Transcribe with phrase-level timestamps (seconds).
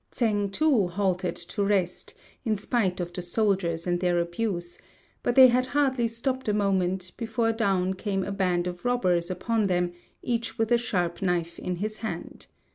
[0.11, 4.79] Tsêng, too, halted to rest in spite of the soldiers and their abuse;
[5.21, 9.65] but they had hardly stopped a moment before down came a band of robbers upon
[9.65, 9.91] them,
[10.23, 12.47] each with a sharp knife in his hand.